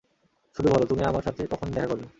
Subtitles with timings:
[0.57, 2.05] শুধু বলো তুমি আমাঢ় সাথে কখন দেখ করবে।